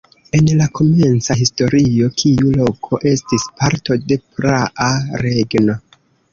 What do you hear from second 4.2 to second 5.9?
praa regno.